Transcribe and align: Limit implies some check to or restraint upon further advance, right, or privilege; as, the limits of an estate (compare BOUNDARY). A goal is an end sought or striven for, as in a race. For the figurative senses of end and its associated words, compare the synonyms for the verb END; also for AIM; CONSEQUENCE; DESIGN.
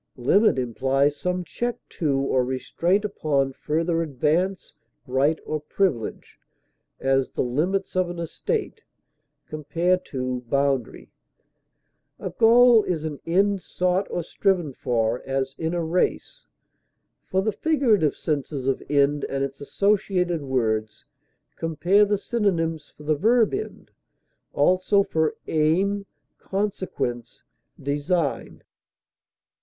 Limit 0.17 0.57
implies 0.57 1.15
some 1.15 1.43
check 1.43 1.77
to 1.89 2.17
or 2.19 2.43
restraint 2.43 3.05
upon 3.05 3.53
further 3.53 4.01
advance, 4.01 4.73
right, 5.05 5.37
or 5.45 5.59
privilege; 5.59 6.39
as, 6.99 7.29
the 7.33 7.43
limits 7.43 7.95
of 7.95 8.09
an 8.09 8.17
estate 8.17 8.83
(compare 9.45 10.01
BOUNDARY). 10.11 11.11
A 12.19 12.31
goal 12.31 12.81
is 12.81 13.03
an 13.03 13.19
end 13.27 13.61
sought 13.61 14.07
or 14.09 14.23
striven 14.23 14.73
for, 14.73 15.21
as 15.23 15.53
in 15.59 15.75
a 15.75 15.83
race. 15.83 16.47
For 17.27 17.43
the 17.43 17.51
figurative 17.53 18.15
senses 18.15 18.67
of 18.67 18.81
end 18.89 19.23
and 19.29 19.43
its 19.43 19.61
associated 19.61 20.41
words, 20.41 21.05
compare 21.57 22.05
the 22.05 22.17
synonyms 22.17 22.91
for 22.97 23.03
the 23.03 23.13
verb 23.15 23.53
END; 23.53 23.91
also 24.51 25.03
for 25.03 25.35
AIM; 25.45 26.07
CONSEQUENCE; 26.39 27.43
DESIGN. 27.79 28.63